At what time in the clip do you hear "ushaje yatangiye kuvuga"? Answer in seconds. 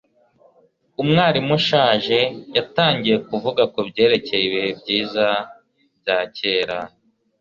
1.59-3.61